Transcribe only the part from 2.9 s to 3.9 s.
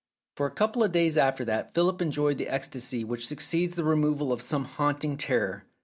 which succeeds the